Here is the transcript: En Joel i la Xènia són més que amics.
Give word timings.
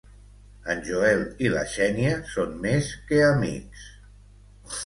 En 0.73 0.79
Joel 0.87 1.21
i 1.45 1.51
la 1.57 1.61
Xènia 1.75 2.15
són 2.31 2.57
més 2.67 2.91
que 3.11 3.23
amics. 3.29 3.89